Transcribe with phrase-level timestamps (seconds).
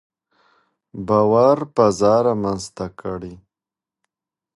[1.07, 3.33] باور فضا رامنځته کړئ.